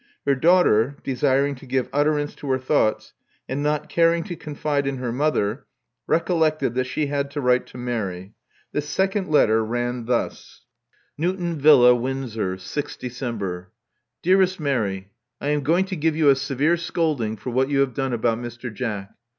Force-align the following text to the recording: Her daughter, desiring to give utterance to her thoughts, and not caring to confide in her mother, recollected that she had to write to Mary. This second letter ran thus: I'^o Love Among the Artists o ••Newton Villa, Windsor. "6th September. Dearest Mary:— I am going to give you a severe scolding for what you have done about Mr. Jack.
Her 0.25 0.33
daughter, 0.33 0.97
desiring 1.03 1.53
to 1.57 1.67
give 1.67 1.87
utterance 1.93 2.33
to 2.37 2.49
her 2.49 2.57
thoughts, 2.57 3.13
and 3.47 3.61
not 3.61 3.87
caring 3.87 4.23
to 4.23 4.35
confide 4.35 4.87
in 4.87 4.97
her 4.97 5.11
mother, 5.11 5.67
recollected 6.07 6.73
that 6.73 6.85
she 6.85 7.05
had 7.05 7.29
to 7.29 7.39
write 7.39 7.67
to 7.67 7.77
Mary. 7.77 8.33
This 8.71 8.89
second 8.89 9.27
letter 9.29 9.63
ran 9.63 10.05
thus: 10.05 10.61
I'^o 11.19 11.25
Love 11.27 11.35
Among 11.35 11.37
the 11.37 11.43
Artists 11.43 11.43
o 11.43 11.43
••Newton 11.43 11.61
Villa, 11.61 11.95
Windsor. 11.95 12.55
"6th 12.55 12.99
September. 13.11 13.71
Dearest 14.23 14.59
Mary:— 14.59 15.11
I 15.39 15.49
am 15.49 15.61
going 15.61 15.85
to 15.85 15.95
give 15.95 16.15
you 16.15 16.29
a 16.29 16.35
severe 16.35 16.77
scolding 16.77 17.37
for 17.37 17.51
what 17.51 17.69
you 17.69 17.81
have 17.81 17.93
done 17.93 18.13
about 18.13 18.39
Mr. 18.39 18.73
Jack. 18.73 19.11